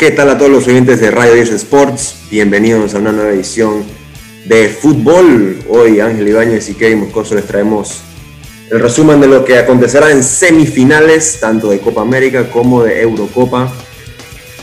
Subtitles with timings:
[0.00, 2.22] ¿Qué tal a todos los oyentes de Radio 10 Sports?
[2.30, 3.84] Bienvenidos a una nueva edición
[4.46, 5.58] de fútbol.
[5.68, 8.00] Hoy Ángel Ibáñez y Kevin Moscoso les traemos
[8.70, 13.70] el resumen de lo que acontecerá en semifinales, tanto de Copa América como de Eurocopa.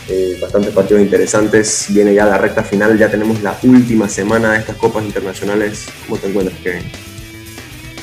[0.09, 1.85] Eh, bastantes partidos interesantes.
[1.89, 5.85] Viene ya la recta final, ya tenemos la última semana de estas copas internacionales.
[6.07, 6.81] ¿Cómo te encuentras, Kevin?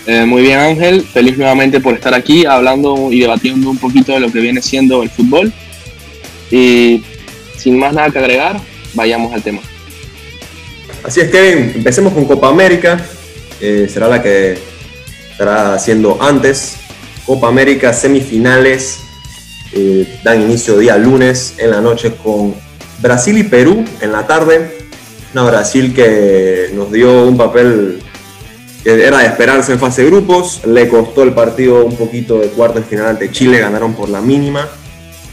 [0.07, 1.03] Eh, muy bien, Ángel.
[1.03, 5.03] Feliz nuevamente por estar aquí hablando y debatiendo un poquito de lo que viene siendo
[5.03, 5.53] el fútbol.
[6.53, 7.03] Y
[7.57, 8.61] sin más nada que agregar,
[8.94, 9.61] vayamos al tema.
[11.04, 11.72] Así es, Kevin.
[11.77, 12.99] Empecemos con Copa América.
[13.61, 14.58] será la que
[15.30, 16.77] estará haciendo antes.
[17.27, 19.00] Copa América semifinales.
[19.72, 22.54] Eh, dan inicio día lunes en la noche con
[23.03, 24.79] Brasil y Perú en la tarde.
[25.32, 28.00] Una Brasil que nos dio un papel
[28.82, 30.63] que era de esperarse en fase de grupos.
[30.64, 33.58] Le costó el partido un poquito de cuarto de final ante Chile.
[33.58, 34.69] Ganaron por la mínima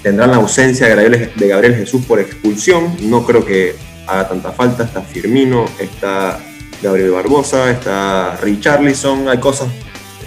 [0.02, 2.96] tendrán la ausencia de Gabriel, Jesús por expulsión.
[3.02, 3.76] No creo que
[4.08, 4.84] haga tanta falta.
[4.84, 6.40] Está Firmino, está
[6.82, 9.30] Gabriel Barbosa, está Richarlison.
[9.30, 9.70] Hay cosas.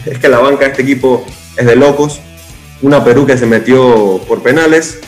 [0.07, 1.25] Es que la banca de este equipo
[1.57, 2.21] es de locos.
[2.83, 4.99] Una Perú que se metió por penales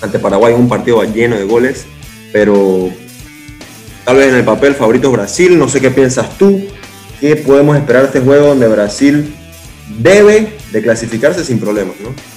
[0.00, 1.86] ante Paraguay en un partido lleno de goles.
[2.32, 2.90] Pero
[4.04, 5.58] tal vez en el papel favorito es Brasil.
[5.58, 6.66] No sé qué piensas tú.
[7.20, 9.34] ¿Qué podemos esperar de este juego donde Brasil
[9.98, 11.94] debe de clasificarse sin problemas?
[12.00, 12.33] ¿no?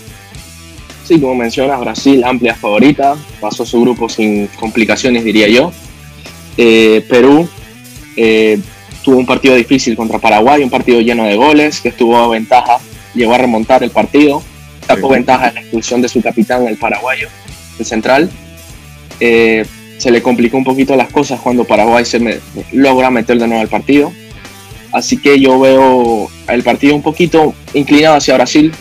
[1.08, 5.72] Sí, como mencionas, Brasil, amplia favorita, pasó su grupo sin complicaciones, diría yo.
[6.58, 7.48] Eh, Perú
[8.18, 8.60] eh,
[9.06, 12.80] tuvo un partido difícil contra Paraguay, un partido lleno de goles, que estuvo a ventaja,
[13.16, 14.44] llegó a remontar el partido,
[14.86, 17.30] sacó ventaja en la expulsión de su capitán, el paraguayo,
[17.80, 18.30] el central.
[19.22, 19.66] Eh,
[19.98, 22.42] se le complicó un poquito las cosas cuando Paraguay se
[22.74, 24.12] logra meter de nuevo al partido.
[24.92, 28.74] Así que yo veo el partido un poquito inclinado hacia Brasil,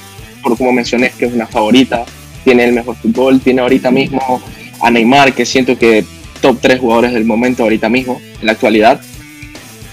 [0.42, 2.04] por como mencioné, que es una favorita
[2.46, 4.40] tiene el mejor fútbol, tiene ahorita mismo
[4.80, 6.04] a Neymar, que siento que
[6.40, 9.00] top 3 jugadores del momento ahorita mismo, en la actualidad.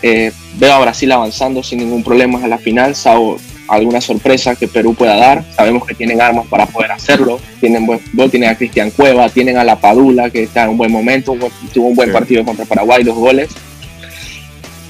[0.03, 4.67] Eh, veo a Brasil avanzando sin ningún problema a la final, salvo alguna sorpresa que
[4.67, 5.43] Perú pueda dar.
[5.55, 7.39] Sabemos que tienen armas para poder hacerlo.
[7.59, 10.77] Tienen buen fútbol, tienen a Cristian Cueva, tienen a La Padula, que está en un
[10.77, 11.35] buen momento,
[11.73, 13.49] tuvo un buen partido contra Paraguay, dos goles.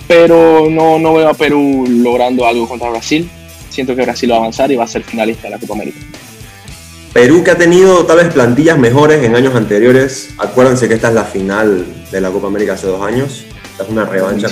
[0.06, 3.30] Pero no, no veo a Perú logrando algo contra Brasil.
[3.70, 6.00] Siento que Brasil va a avanzar y va a ser finalista de la Copa América.
[7.14, 10.30] Perú que ha tenido tal vez plantillas mejores en años anteriores.
[10.40, 13.46] Acuérdense que esta es la final de la Copa América hace dos años.
[13.72, 14.48] Esta es una revancha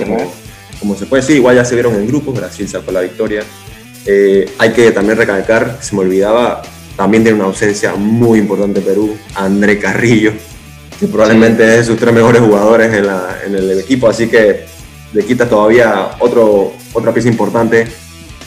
[0.80, 1.38] como, se puede decir.
[1.38, 3.44] Igual ya se vieron en grupos, Brasil sacó la victoria.
[4.06, 6.62] Eh, hay que también recalcar, se me olvidaba,
[6.96, 10.32] también tiene una ausencia muy importante Perú, André Carrillo,
[11.00, 14.66] que probablemente es de sus tres mejores jugadores en, el, equipo, así que
[15.14, 17.88] le quita todavía otro, otra pieza importante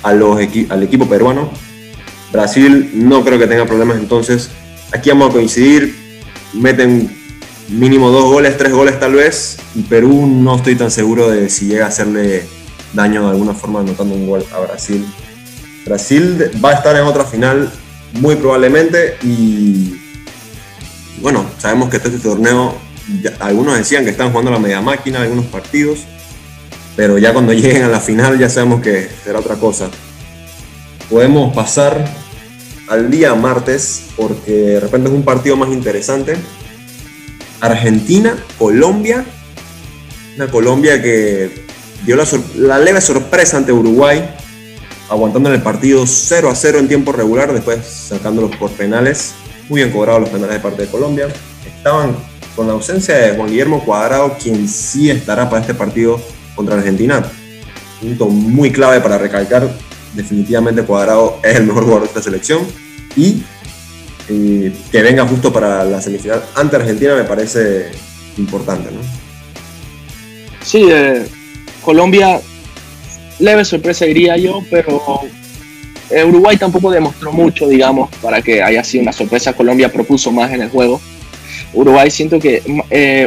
[0.03, 0.39] a los,
[0.69, 1.51] al equipo peruano
[2.35, 4.51] Brasil no creo que tenga problemas entonces.
[4.93, 5.95] Aquí vamos a coincidir,
[6.53, 7.09] meten
[7.69, 11.67] mínimo dos goles, tres goles tal vez, y Perú no estoy tan seguro de si
[11.67, 12.45] llega a hacerle
[12.93, 15.07] daño de alguna forma anotando un gol a Brasil.
[15.87, 17.73] Brasil va a estar en otra final
[18.15, 19.95] muy probablemente y
[21.21, 22.75] bueno, sabemos que este, torneo,
[23.39, 26.01] algunos decían que están jugando la media máquina algunos partidos,
[26.97, 29.89] pero ya cuando lleguen a la final ya sabemos que será otra cosa.
[31.09, 32.24] Podemos pasar
[32.89, 36.37] al día martes, porque de repente es un partido más interesante.
[37.61, 39.25] Argentina, Colombia.
[40.37, 41.65] Una Colombia que
[42.05, 42.17] dio
[42.57, 44.29] la, leve sorpresa ante Uruguay,
[45.09, 49.35] aguantando en el partido 0 a 0 en tiempo regular, después sacándolos por penales.
[49.69, 51.29] Muy bien cobrados los penales de parte de Colombia.
[51.65, 52.17] Estaban
[52.55, 56.21] con la ausencia de Juan Guillermo Cuadrado, quien sí estará para este partido
[56.55, 57.25] contra Argentina.
[58.01, 59.71] Punto muy clave para recalcar
[60.15, 62.67] definitivamente Cuadrado es el mejor jugador de esta selección
[63.17, 63.43] y
[64.29, 67.91] eh, que venga justo para la semifinal ante Argentina me parece
[68.39, 69.01] importante, ¿no?
[70.65, 71.27] Sí, eh,
[71.83, 72.41] Colombia,
[73.39, 75.21] leve sorpresa diría yo, pero
[76.11, 79.53] eh, Uruguay tampoco demostró mucho, digamos, para que haya sido una sorpresa.
[79.53, 81.01] Colombia propuso más en el juego.
[81.75, 82.63] Uruguay siento que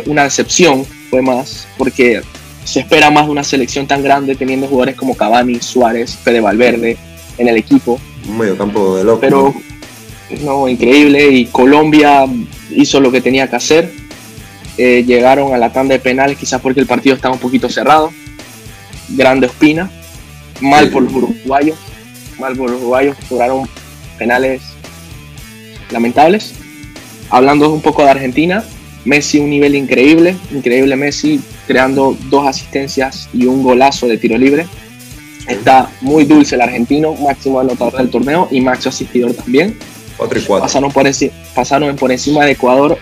[0.07, 2.21] una decepción fue más, porque
[2.67, 6.97] se espera más de una selección tan grande teniendo jugadores como Cavani, Suárez, Fede Valverde
[7.37, 7.97] en el equipo.
[8.27, 9.21] Un medio campo de loco.
[9.21, 9.55] Pero,
[10.41, 11.29] no, increíble.
[11.29, 12.25] Y Colombia
[12.69, 13.89] hizo lo que tenía que hacer.
[14.77, 18.11] Eh, llegaron a la tanda de penales, quizás porque el partido estaba un poquito cerrado.
[19.07, 19.89] Grande Espina.
[20.59, 21.77] Mal por los uruguayos.
[22.37, 23.15] Mal por los uruguayos.
[23.29, 23.69] Cobraron
[24.17, 24.61] penales
[25.89, 26.53] lamentables.
[27.29, 28.65] Hablando un poco de Argentina,
[29.05, 34.65] Messi un nivel increíble, increíble Messi, creando dos asistencias y un golazo de tiro libre.
[35.47, 39.77] Está muy dulce el argentino, máximo anotador del torneo y máximo asistidor también.
[40.17, 40.65] 4 y 4.
[40.65, 41.05] Pasaron por,
[41.53, 42.97] pasaron por encima de Ecuador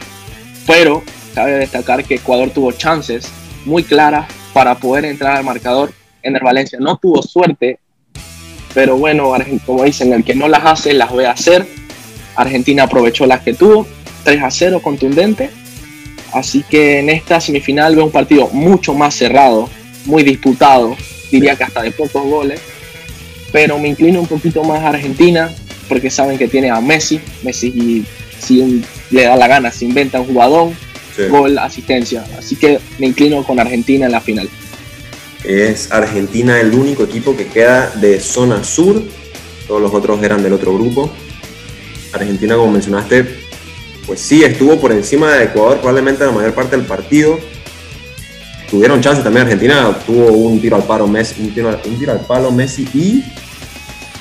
[0.65, 1.03] pero
[1.33, 3.29] cabe destacar que Ecuador tuvo chances
[3.65, 5.91] muy claras para poder entrar al marcador.
[6.23, 7.79] En el Valencia no tuvo suerte,
[8.73, 9.31] pero bueno,
[9.65, 11.68] como dicen, el que no las hace, las a hacer.
[12.35, 13.85] Argentina aprovechó las que tuvo,
[14.23, 15.51] 3 a 0 contundente.
[16.35, 19.69] Así que en esta semifinal veo un partido mucho más cerrado,
[20.03, 20.97] muy disputado,
[21.31, 22.59] diría que hasta de pocos goles.
[23.53, 25.49] Pero me inclino un poquito más a Argentina,
[25.87, 27.21] porque saben que tiene a Messi.
[27.41, 28.03] Messi,
[28.37, 30.71] si le da la gana, se inventa un jugador,
[31.29, 32.25] gol, asistencia.
[32.37, 34.49] Así que me inclino con Argentina en la final.
[35.45, 39.01] Es Argentina el único equipo que queda de zona sur.
[39.69, 41.09] Todos los otros eran del otro grupo.
[42.11, 43.44] Argentina, como mencionaste,
[44.06, 47.40] pues sí, estuvo por encima de Ecuador probablemente la mayor parte del partido.
[48.69, 52.22] Tuvieron chance también Argentina, tuvo un tiro al palo Messi, un tiro, un tiro al
[52.22, 53.24] palo Messi y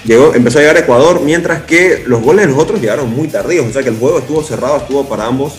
[0.05, 3.29] llegó, empezó a llegar a Ecuador, mientras que los goles de los otros llegaron muy
[3.29, 5.55] tardíos, o sea que el juego estuvo cerrado, estuvo para ambos.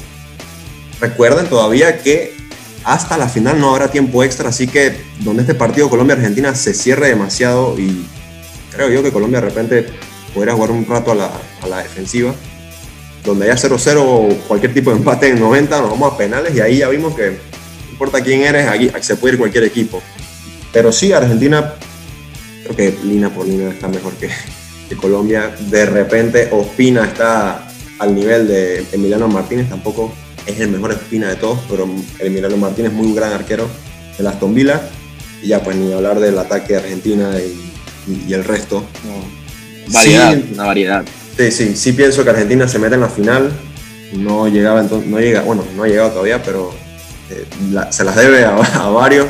[1.01, 2.35] Recuerden todavía que
[2.83, 7.09] hasta la final no habrá tiempo extra, así que donde este partido Colombia-Argentina se cierre
[7.09, 8.05] demasiado y
[8.71, 9.85] creo yo que Colombia de repente
[10.33, 11.31] podría jugar un rato a la,
[11.61, 12.33] a la defensiva,
[13.25, 16.61] donde haya 0-0 o cualquier tipo de empate en 90, nos vamos a penales y
[16.61, 20.01] ahí ya vimos que no importa quién eres, aquí se puede ir cualquier equipo.
[20.71, 21.73] Pero sí, Argentina
[22.63, 24.29] creo que línea por línea está mejor que,
[24.95, 25.53] Colombia.
[25.69, 27.67] De repente Ospina está
[27.99, 30.13] al nivel de Emiliano Martínez, tampoco
[30.45, 31.89] es el mejor Ospina de todos, pero
[32.19, 33.67] Emiliano Martínez es muy gran arquero
[34.17, 34.81] de Aston Villa.
[35.41, 38.85] Y ya pues ni hablar del ataque de Argentina y, el resto.
[39.87, 41.05] Variedad, una variedad.
[41.37, 43.51] Sí, sí, sí pienso que Argentina se mete en la final.
[44.13, 46.73] No llegaba entonces, no llega, bueno, no ha llegado todavía, pero
[47.29, 47.45] eh,
[47.89, 48.55] se las debe a,
[48.89, 49.27] varios.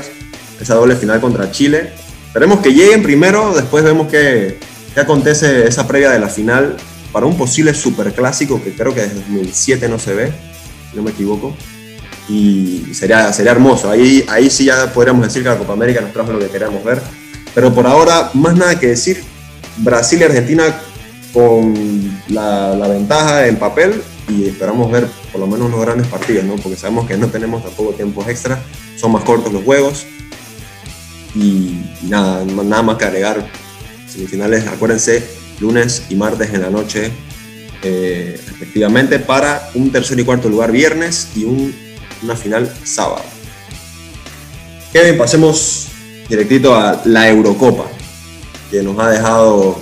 [0.60, 1.90] Esa doble final contra Chile
[2.28, 4.60] Esperemos que lleguen primero, después vemos qué,
[4.94, 6.76] qué acontece esa previa de la final
[7.14, 10.34] para un posible superclásico que creo que desde 2007 no se ve,
[10.92, 11.56] si no me equivoco.
[12.28, 13.90] Y sería, sería hermoso.
[13.90, 16.84] Ahí, ahí sí ya podríamos decir que la Copa América nos trajo lo que queríamos
[16.84, 17.02] ver.
[17.54, 19.24] Pero por ahora, más nada que decir.
[19.78, 20.76] Brasil y Argentina
[21.36, 26.56] con la, ventaja en papel y esperamos ver por lo menos unos grandes partidos, ¿no?
[26.56, 28.64] porque sabemos que no tenemos tampoco tiempos extra,
[28.96, 30.06] son más cortos los juegos
[31.36, 33.46] y, nada, nada más que agregar.
[34.08, 35.28] Semifinales, acuérdense,
[35.60, 37.12] lunes y martes en la noche,
[37.84, 41.44] eh, respectivamente, para un tercer y cuarto lugar viernes y
[42.24, 43.26] una final sábado.
[44.94, 45.88] Kevin, pasemos
[46.30, 47.88] directito a la Eurocopa,
[48.72, 49.78] que nos ha dejado,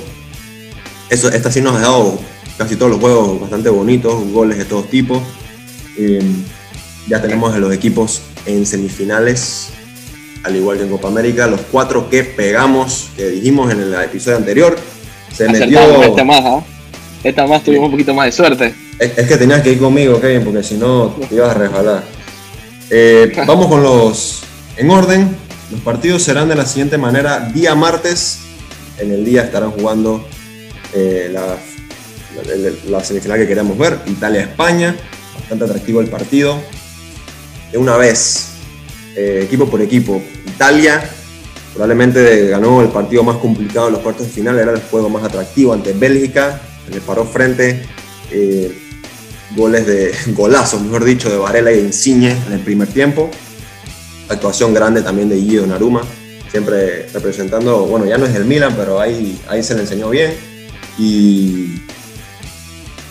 [1.13, 2.19] eso, esta sí nos ha dejado
[2.57, 5.21] casi todos los juegos bastante bonitos, goles de todos tipos.
[5.97, 6.21] Eh,
[7.07, 9.73] ya tenemos a los equipos en semifinales
[10.43, 14.37] al igual que en Copa América, los cuatro que pegamos, que dijimos en el episodio
[14.37, 14.77] anterior,
[15.33, 15.79] se metió...
[16.03, 16.63] Esta más, ¿ah?
[17.23, 18.75] Esta más tuvimos un poquito más de suerte.
[18.99, 22.03] Es, que tenías que ir conmigo, Kevin, porque si no te ibas a resbalar.
[22.89, 24.41] Eh, vamos con los...
[24.75, 25.33] En orden,
[25.71, 27.39] los partidos serán de la siguiente manera.
[27.39, 28.39] Día martes,
[28.99, 30.27] en el día estarán jugando
[30.93, 31.57] eh, la,
[32.89, 34.95] la, semifinal que queremos ver, Italia-España.
[35.39, 36.59] Bastante atractivo el partido.
[37.71, 38.49] De una vez,
[39.15, 40.21] eh, equipo por equipo.
[40.45, 41.03] Italia
[41.73, 45.23] probablemente ganó el partido más complicado de los cuartos de final, era el juego más
[45.23, 46.61] atractivo ante Bélgica,
[46.91, 47.83] le paró frente
[48.31, 48.71] eh,
[49.55, 53.29] goles de golazos, mejor dicho, de Varela y Insigne en el primer tiempo.
[54.29, 56.01] Actuación grande también de Guido Naruma,
[56.49, 60.52] siempre representando, bueno, ya no es el Milan, pero ahí, ahí se le enseñó bien.
[60.97, 61.81] Y,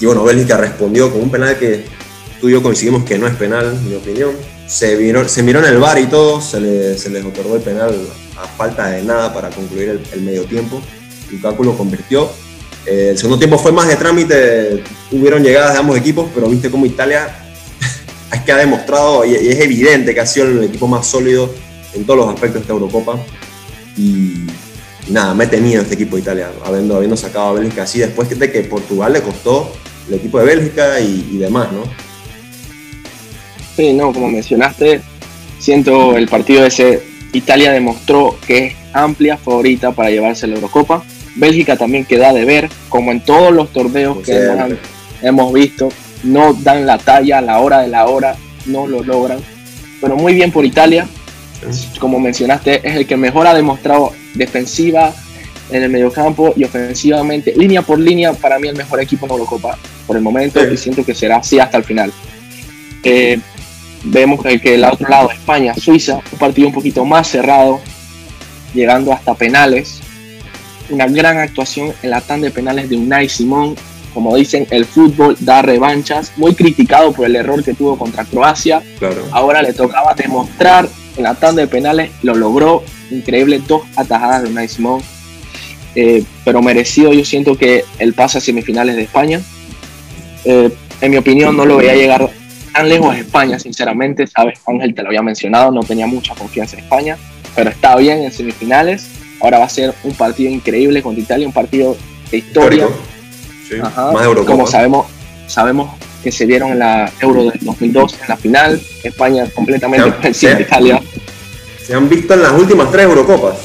[0.00, 1.84] y bueno, Bélgica respondió con un penal que
[2.40, 4.32] tú y yo coincidimos que no es penal, en mi opinión
[4.72, 7.94] se, miró, se miró en el bar y todo, se, les otorgó el penal
[8.36, 10.80] a falta de nada para concluir el, medio tiempo.
[11.30, 12.30] Lukaku lo convirtió.
[12.86, 16.70] Eh, el segundo tiempo fue más de trámite, hubieron llegadas de ambos equipos, pero viste
[16.70, 17.36] cómo Italia
[18.32, 21.54] es que ha demostrado y, es evidente que ha sido el equipo más sólido
[21.94, 23.18] en todos los aspectos de esta Eurocopa.
[23.96, 24.46] Y,
[25.08, 28.28] nada, me he temido este equipo de Italia, habiendo, habiendo sacado a Bélgica así después
[28.38, 29.72] de que Portugal le costó
[30.08, 31.82] el equipo de Bélgica y, y demás, ¿no?
[33.76, 35.00] Sí, no, como mencionaste,
[35.58, 41.02] siento el partido ese, Italia demostró que es amplia favorita para llevarse la Eurocopa.
[41.34, 44.50] Bélgica también queda de ver, como en todos los torneos que
[45.22, 45.88] hemos, visto,
[46.24, 49.38] no dan la talla a la hora de la hora, no lo logran.
[50.00, 51.06] Pero muy bien por Italia,
[51.98, 55.12] como mencionaste, es el que mejor ha demostrado defensiva
[55.70, 59.78] en el mediocampo y ofensivamente, línea por línea, para mí el mejor equipo en Eurocopa
[60.06, 62.12] por el momento y siento que será así hasta el final.
[63.04, 63.38] Eh,
[64.04, 67.80] Vemos que, que el otro lado, España, Suiza, un partido un poquito más cerrado,
[68.74, 70.00] llegando hasta penales.
[70.90, 73.76] Una gran actuación en la tanda de penales de Unai Simón.
[74.12, 78.82] como dicen, el fútbol da revanchas, muy criticado por el error que tuvo contra Croacia.
[79.30, 84.50] Ahora le tocaba demostrar en la tanda de penales, lo logró, increíble, dos atajadas de
[84.50, 85.02] Unai Simón,
[85.94, 89.40] eh, pero merecido yo siento que el pase a semifinales de España.
[90.44, 92.30] Eh, en mi opinión no lo veía llegar
[92.72, 96.76] tan lejos a España, sinceramente, sabes, Ángel te lo había mencionado, no tenía mucha confianza
[96.76, 97.18] en España,
[97.54, 99.08] pero está bien en semifinales.
[99.40, 101.96] Ahora va a ser un partido increíble contra Italia, un partido
[102.30, 102.86] de historia.
[104.46, 105.06] Como sabemos,
[105.48, 105.90] sabemos
[106.22, 110.54] que se dieron en la Euro del 2002 en la final, España completamente por encima
[110.54, 111.02] de Italia.
[111.84, 113.56] Se han visto en las últimas tres Eurocopas,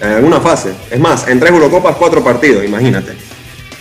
[0.00, 0.70] en alguna fase.
[0.90, 3.12] Es más, en tres Eurocopas, cuatro partidos, imagínate.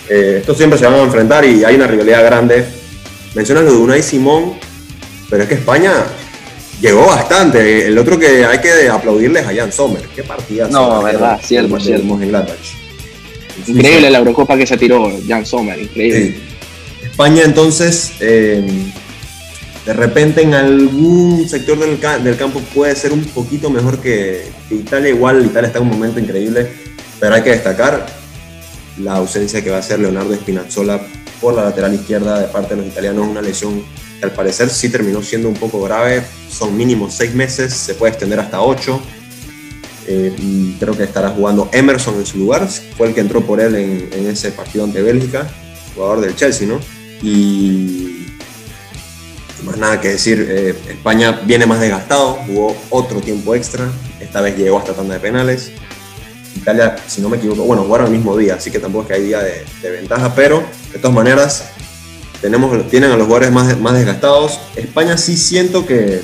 [0.09, 2.65] Eh, estos siempre se van a enfrentar y hay una rivalidad grande.
[3.35, 4.53] Mencionas lo de Unai Simón,
[5.29, 5.91] pero es que España
[6.81, 7.87] llegó bastante.
[7.87, 10.01] El otro que hay que aplaudirles a Jan Sommer.
[10.15, 10.67] Qué partida.
[10.69, 12.19] No, verdad, cierto, cierto.
[13.67, 16.50] Increíble la Eurocopa que se tiró Jan Sommer, increíble.
[17.21, 18.91] España entonces, eh,
[19.85, 25.09] de repente en algún sector del, del, campo puede ser un poquito mejor que, Italia.
[25.09, 26.67] Igual Italia está en un momento increíble,
[27.19, 28.07] pero hay que destacar
[28.97, 30.99] la ausencia que va a ser Leonardo Spinazzola
[31.39, 33.83] por la lateral izquierda de parte de los italianos, una lesión
[34.17, 38.13] que al parecer sí terminó siendo un poco grave, son mínimo seis meses, se puede
[38.13, 38.99] extender hasta ocho.
[40.07, 40.33] Eh,
[40.79, 44.09] creo que estará jugando Emerson en su lugar, fue el que entró por él en,
[44.11, 45.47] en ese partido ante Bélgica,
[45.93, 46.79] jugador del Chelsea, ¿no?
[47.21, 48.11] Y
[49.63, 54.57] más nada que decir, eh, España viene más desgastado, jugó otro tiempo extra, esta vez
[54.57, 55.71] llegó hasta tanda de penales.
[56.55, 59.13] Italia, si no me equivoco, bueno, jugaron el mismo día, así que tampoco es que
[59.15, 61.65] hay día de, ventaja, pero de todas maneras
[62.41, 64.59] tenemos, tienen a los jugadores más, más desgastados.
[64.75, 66.21] España sí siento que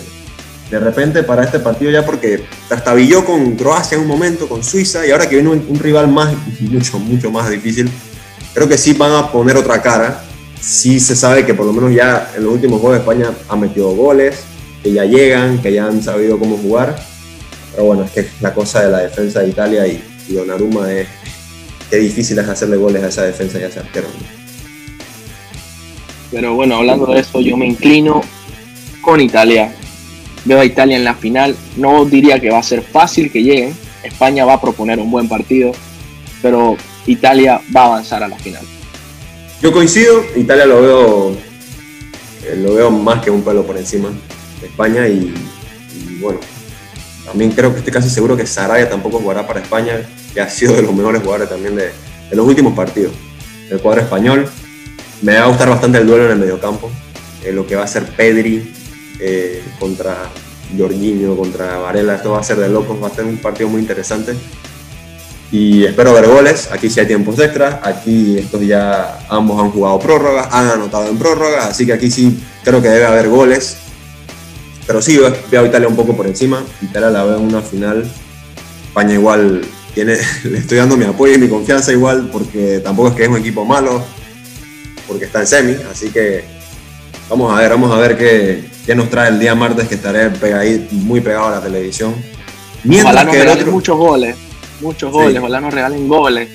[0.70, 5.06] de repente para este partido ya porque trastabilló con Croacia en un momento, con Suiza,
[5.08, 7.90] y ahora que viene un, un rival más, mucho, mucho más difícil,
[8.54, 10.27] creo que sí van a poner otra cara
[10.60, 13.90] sí se sabe que por lo menos ya en los últimos juegos España ha metido
[13.92, 14.44] goles,
[14.84, 16.96] que ya llegan, que ya han sabido cómo jugar.
[17.72, 21.08] Pero bueno, es que la cosa de la defensa de Italia y, y Donnarumma es
[21.90, 24.08] que difícil es hacerle goles a esa defensa y a ese arquero.
[26.32, 28.22] Pero bueno, hablando de eso, yo me inclino
[29.02, 29.74] con Italia.
[30.46, 31.56] Veo a Italia en la final.
[31.78, 33.74] No diría que va a ser fácil que lleguen.
[34.04, 35.72] España va a proponer un buen partido,
[36.42, 38.64] pero Italia va a avanzar a la final.
[39.60, 41.32] Yo coincido, Italia lo veo,
[42.46, 44.10] eh, lo veo más que un pelo por encima
[44.62, 45.34] de España y,
[46.22, 46.40] bueno,
[47.26, 50.00] también creo que estoy casi seguro que Saraya tampoco jugará para España,
[50.32, 51.90] que ha sido de los mejores jugadores también de,
[52.32, 53.14] los últimos partidos
[53.68, 54.48] del cuadro español.
[55.24, 56.92] Me va a gustar bastante el duelo en el mediocampo,
[57.44, 58.72] eh, lo que va a ser Pedri
[59.20, 60.30] eh, contra
[60.78, 63.82] Jorginho, contra Varela, esto va a ser de locos, va a ser un partido muy
[63.82, 64.36] interesante
[65.52, 66.70] y espero ver goles.
[66.72, 67.80] Aquí sí hay tiempos extras.
[67.84, 71.66] Aquí estos ya ambos han jugado prórrogas, han anotado en prórrogas.
[71.66, 73.78] Así que aquí sí creo que debe haber goles.
[74.86, 75.20] Pero sí,
[75.52, 76.64] veo a Italia un poco por encima.
[76.82, 78.10] Italia la veo en una final.
[78.88, 79.62] España igual
[79.94, 83.30] tiene, le estoy dando mi apoyo y mi confianza igual porque tampoco es que es
[83.30, 84.04] un equipo malo.
[85.08, 85.76] Porque está en semi.
[85.90, 86.44] Así que
[87.30, 90.30] vamos a ver, vamos a ver qué, qué nos trae el día martes que estaré
[90.92, 92.14] muy pegado a la televisión.
[92.84, 94.36] Mientras que otro, muchos goles
[94.82, 96.50] muchos goles, ojalá nos regalen goles.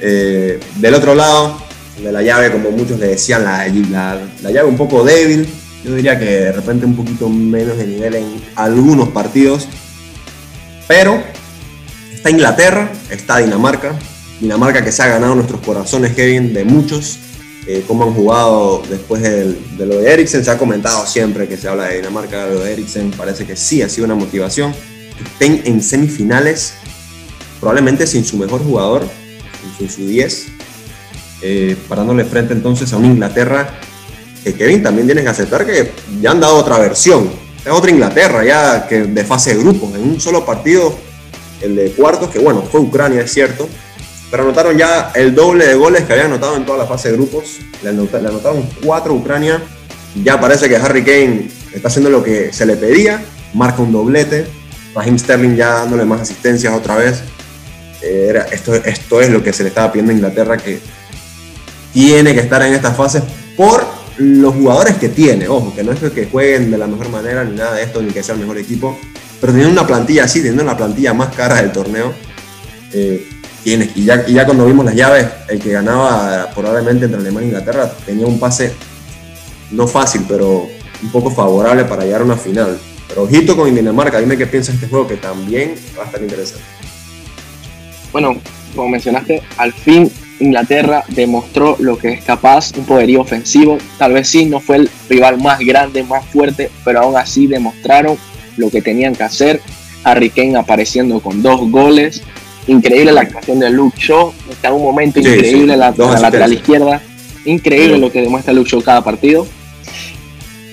[0.00, 1.58] Eh, del otro lado,
[2.02, 3.66] de la llave, como muchos le decían, la,
[4.42, 5.48] la, llave un poco débil.
[5.84, 9.68] Yo diría que de repente un poquito menos de nivel en algunos partidos.
[10.88, 11.22] Pero
[12.12, 13.98] está Inglaterra, está Dinamarca.
[14.40, 17.18] Dinamarca que se ha ganado nuestros corazones, Kevin, de muchos.
[17.68, 20.44] Eh, cómo han jugado después de, de, lo de Eriksen.
[20.44, 23.12] Se ha comentado siempre que se habla de Dinamarca, lo de Eriksen.
[23.12, 24.74] Parece que sí ha sido una motivación.
[25.24, 26.74] Estén en semifinales
[27.60, 29.06] probablemente sin su mejor jugador,
[29.78, 30.46] sin su 10,
[31.42, 33.68] eh, parándole frente entonces a una Inglaterra
[34.42, 37.28] que Kevin también tienes que aceptar que ya han dado otra versión.
[37.64, 40.96] Es otra Inglaterra ya que de fase de grupos, en un solo partido,
[41.60, 43.68] el de cuartos, que bueno, fue Ucrania, es cierto,
[44.30, 47.16] pero anotaron ya el doble de goles que habían anotado en toda la fase de
[47.16, 47.58] grupos.
[47.82, 49.62] Le, anotaron cuatro a Ucrania.
[50.22, 53.22] Ya parece que Harry Kane está haciendo lo que se le pedía,
[53.52, 54.46] marca un doblete.
[54.94, 57.22] Raheem Sterling ya dándole más asistencias otra vez
[58.02, 60.80] esto, esto es lo que se le estaba pidiendo a Inglaterra, que
[61.92, 63.22] tiene que estar en esta fase
[63.56, 63.86] por
[64.18, 65.48] los jugadores que tiene.
[65.48, 68.12] Ojo, que no es que jueguen de la mejor manera ni nada de esto, ni
[68.12, 68.98] que sea el mejor equipo,
[69.40, 72.12] pero teniendo una plantilla así, teniendo la plantilla más cara del torneo,
[72.92, 73.26] eh,
[73.62, 73.90] tiene.
[73.94, 77.48] Y ya, y ya cuando vimos las llaves, el que ganaba probablemente entre Alemania e
[77.48, 78.72] Inglaterra tenía un pase
[79.70, 80.68] no fácil, pero
[81.02, 82.78] un poco favorable para llegar a una final.
[83.08, 86.22] Pero ojito con Dinamarca, dime qué piensas de este juego que también va a estar
[86.22, 86.64] interesante
[88.16, 88.40] bueno,
[88.74, 93.76] como mencionaste, al fin Inglaterra demostró lo que es capaz, un poderío ofensivo.
[93.98, 98.16] Tal vez sí, no fue el rival más grande, más fuerte, pero aún así demostraron
[98.56, 99.60] lo que tenían que hacer.
[100.02, 102.22] Harry Kane apareciendo con dos goles.
[102.66, 104.32] Increíble la actuación de Luke Shaw.
[104.50, 107.02] Está en un momento increíble la, la lateral izquierda.
[107.44, 109.46] Increíble lo que demuestra Luke Shaw cada partido.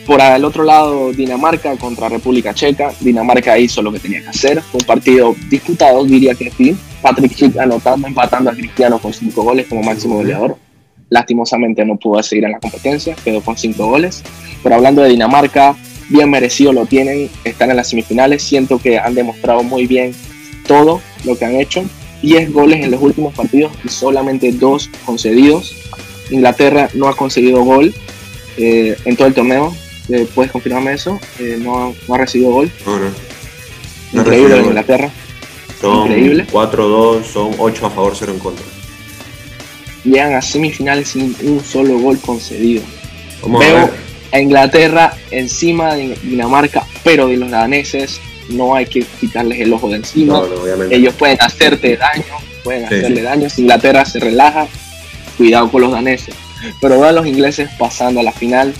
[0.05, 2.93] Por el otro lado, Dinamarca contra República Checa.
[3.01, 4.62] Dinamarca hizo lo que tenía que hacer.
[4.62, 6.77] Fue un partido disputado, diría que sí.
[7.03, 10.57] Patrick Schick anotando, empatando a Cristiano con cinco goles como máximo goleador.
[11.10, 14.24] Lastimosamente no pudo seguir en la competencia, quedó con cinco goles.
[14.63, 15.75] Pero hablando de Dinamarca,
[16.10, 18.41] bien merecido lo tienen, están en las semifinales.
[18.41, 20.13] Siento que han demostrado muy bien
[20.65, 21.83] todo lo que han hecho.
[22.24, 25.75] 10 goles en los últimos partidos y solamente dos concedidos.
[26.31, 27.93] Inglaterra no ha conseguido gol
[28.57, 29.74] eh, en todo el torneo,
[30.10, 31.19] eh, ¿Puedes confirmarme eso?
[31.39, 32.72] Eh, no, ha recibido gol.
[32.86, 34.19] No.
[34.19, 35.10] Increíble en Inglaterra.
[35.83, 36.47] Son Increíble.
[36.49, 38.65] 4-2, son 8 a favor, 0 en contra.
[40.05, 42.81] Llegan a semifinales sin un solo gol concedido.
[43.45, 43.89] Veo
[44.31, 49.89] a, Inglaterra encima de Dinamarca, pero de los daneses no hay que quitarles el ojo
[49.89, 50.41] de encima.
[50.89, 52.23] Ellos pueden hacerte daño,
[52.63, 53.49] pueden hacerle daño.
[53.49, 54.67] Si Inglaterra se relaja,
[55.37, 56.33] cuidado con los daneses.
[56.79, 58.73] Pero veo a los ingleses pasando a la final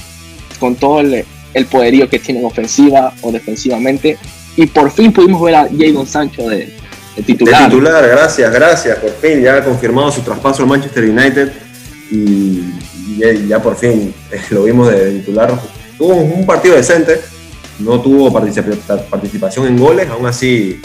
[0.57, 1.25] con todo el,
[1.69, 4.17] poderío que tienen ofensiva o defensivamente.
[4.55, 6.73] Y por fin pudimos ver a Jadon Sancho de,
[7.22, 7.63] titular.
[7.63, 8.98] De titular, gracias, gracias.
[8.98, 11.51] Por fin ya ha confirmado su traspaso al Manchester United
[12.10, 12.63] y,
[13.48, 14.13] ya, por fin
[14.50, 15.60] lo vimos de titular.
[15.98, 17.22] Tuvo un partido decente,
[17.79, 20.82] no tuvo participación en goles, aún así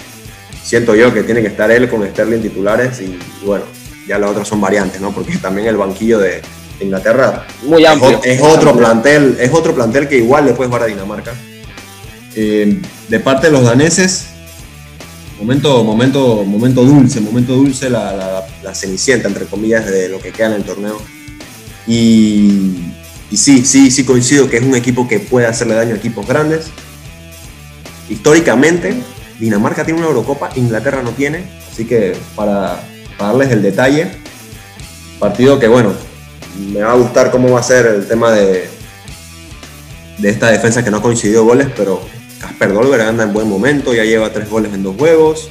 [0.62, 3.64] siento yo que tiene que estar él con Sterling titulares y, bueno,
[4.06, 5.12] ya las otras son variantes, ¿no?
[5.12, 6.42] Porque también el banquillo de,
[6.80, 8.20] Inglaterra muy amplio.
[8.23, 11.32] Es, otro plantel, es otro plantel que igual le puedes jugar a Dinamarca.
[12.35, 14.28] Eh, de parte de los daneses,
[15.38, 20.54] momento, momento, momento dulce, momento dulce la, cenicienta, entre comillas, de lo que queda en
[20.54, 21.00] el torneo.
[21.87, 22.92] Y,
[23.33, 26.66] sí, sí, sí coincido que es un equipo que puede hacerle daño a equipos grandes.
[28.09, 28.94] Históricamente,
[29.38, 32.81] Dinamarca tiene una Eurocopa, Inglaterra no tiene, así que para,
[33.18, 34.11] darles el detalle,
[35.18, 35.92] partido que bueno,
[36.72, 38.68] me va a gustar cómo va a ser el tema de,
[40.18, 42.01] de esta defensa que no ha coincidido goles, pero
[42.40, 45.48] Casper Dolberg anda en buen momento, ya lleva tres goles en dos juegos.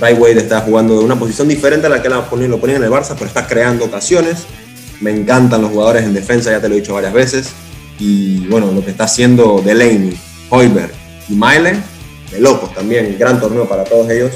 [0.00, 2.90] Ray Wade está jugando de una posición diferente a la que lo ponían en el
[2.90, 4.44] Barça, pero está creando ocasiones.
[5.00, 7.50] Me encantan los jugadores en defensa, ya te lo he dicho varias veces.
[7.98, 10.16] Y bueno, lo que está haciendo Delaney,
[10.50, 10.92] Hoiberg
[11.28, 11.80] y Maile,
[12.30, 14.32] de locos también, gran torneo para todos ellos.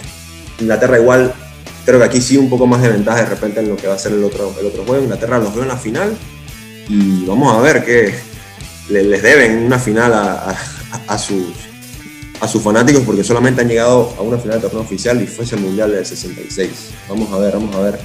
[0.61, 1.35] Inglaterra igual
[1.85, 3.95] Creo que aquí sí un poco más de ventaja de repente en lo que va
[3.95, 5.03] a ser el otro, el otro juego.
[5.03, 6.17] Inglaterra los veo en la final
[6.89, 8.15] y vamos a ver qué
[8.89, 11.47] les deben una final a, sus,
[12.43, 15.45] a sus fanáticos porque solamente han llegado a una final de torneo oficial y fue
[15.45, 16.71] ese Mundial del 66.
[17.09, 18.01] Vamos a ver, vamos a ver.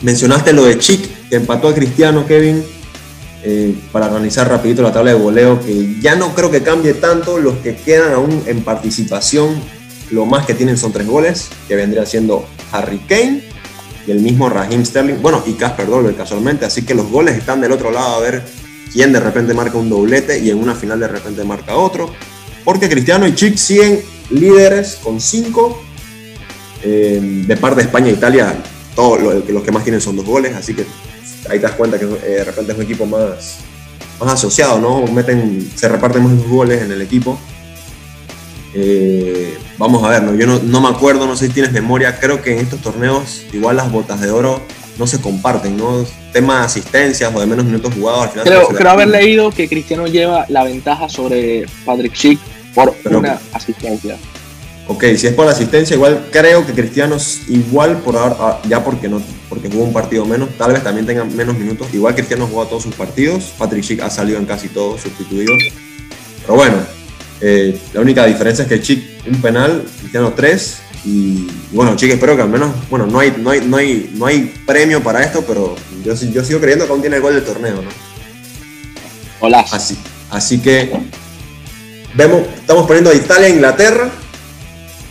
[0.00, 2.64] Mencionaste lo de Chic, que empató a Cristiano, Kevin,
[3.44, 7.36] eh, para analizar rapidito la tabla de voleo, que ya no creo que cambie tanto
[7.36, 9.54] los que quedan aún en participación
[10.10, 13.42] lo más que tienen son tres goles, que vendría siendo Harry Kane
[14.06, 17.60] y el mismo Raheem Sterling, bueno, y Casper Dolber casualmente, así que los goles están
[17.60, 18.42] del otro lado a ver
[18.92, 22.10] quién de repente marca un doblete y en una final de repente marca otro,
[22.66, 25.80] porque Cristiano y Chic siguen líderes con cinco,
[26.82, 28.54] eh, de parte de España e Italia,
[28.96, 30.84] todos los que más tienen son dos goles, así que
[31.48, 33.58] ahí te das cuenta que eh, de repente es un equipo más,
[34.18, 35.06] más asociado, ¿no?
[35.12, 37.38] Meten, se reparten más los goles en el equipo.
[38.74, 40.34] Eh, vamos a ver, ¿no?
[40.34, 43.76] yo no, me acuerdo, no sé si tienes memoria, creo que en estos torneos igual
[43.76, 44.60] las botas de oro
[44.98, 46.04] no se comparten, ¿no?
[46.32, 48.44] Tema de asistencias o de menos minutos jugados al final.
[48.44, 52.40] Creo, creo haber leído que Cristiano lleva la ventaja sobre Patrick Schick
[52.76, 54.18] por una asistencia.
[54.88, 57.16] Ok, si es por la asistencia, igual creo que Cristiano
[57.48, 61.06] igual por ahora, ah, ya porque no, porque jugó un partido menos, tal vez también
[61.06, 61.88] tenga menos minutos.
[61.92, 65.56] Igual Cristiano jugó todos sus partidos, Patrick Schick ha salido en casi todos sustituidos.
[66.42, 66.76] Pero bueno,
[67.40, 70.78] eh, la única diferencia es que Chic un penal, Cristiano tres.
[71.04, 74.26] Y, bueno, Chic espero que al menos, bueno, no hay, no hay, no hay, no
[74.26, 77.44] hay premio para esto, pero yo, yo sigo creyendo que aún tiene el gol del
[77.44, 77.90] torneo, ¿no?
[79.40, 79.64] Hola.
[79.70, 79.96] Así,
[80.30, 80.92] así que
[82.16, 84.10] vemos, estamos poniendo a Italia e Inglaterra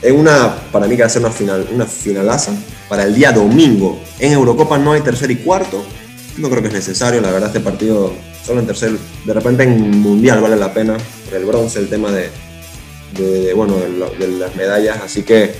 [0.01, 2.51] en una, para mí que va a ser una final, una finalaza
[2.89, 4.01] para el día domingo.
[4.19, 5.83] En Eurocopa no hay tercer y cuarto.
[6.37, 8.13] No creo que es necesario, la verdad, este partido
[8.45, 8.91] solo en tercer,
[9.25, 10.97] de repente en mundial vale la pena,
[11.33, 13.75] el bronce, el tema de, bueno,
[14.19, 15.55] de, las medallas, así que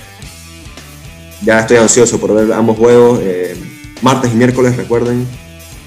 [1.42, 3.56] ya estoy ansioso por ver ambos juegos, eh,
[4.02, 5.26] martes y miércoles recuerden,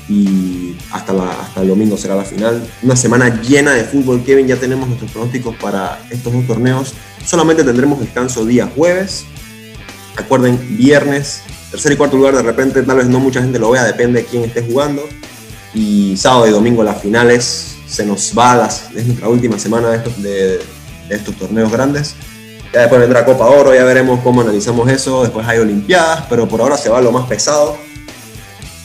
[0.10, 2.62] y hasta, la, hasta el domingo será la final.
[2.82, 6.94] Una semana llena de fútbol, Kevin, ya tenemos nuestros pronósticos para estos dos torneos,
[7.26, 9.26] solamente tendremos descanso día jueves,
[10.18, 13.84] recuerden, viernes tercer y cuarto lugar de repente tal vez no mucha gente lo vea,
[13.84, 15.08] depende de quién esté jugando.
[15.74, 19.98] Y sábado y domingo las finales, se nos va, las, es nuestra última semana de
[19.98, 20.60] estos, de,
[21.10, 22.16] estos torneos grandes.
[22.74, 26.62] Ya después vendrá Copa Oro, ya veremos cómo analizamos eso, después hay Olimpiadas, pero por
[26.62, 27.78] ahora se va lo más pesado.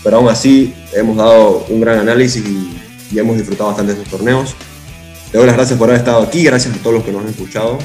[0.05, 2.81] Pero aún así hemos dado un gran análisis y,
[3.19, 4.57] hemos disfrutado bastante de estos torneos.
[5.31, 7.31] Te doy las gracias por haber estado aquí, gracias a todos los que nos han
[7.31, 7.79] escuchado.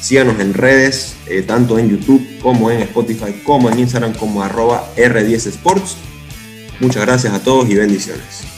[0.00, 4.90] Síganos en redes, eh, tanto en YouTube como en Spotify, como en Instagram, como arroba
[4.96, 5.96] R10 Sports.
[6.80, 8.55] Muchas gracias a todos y bendiciones.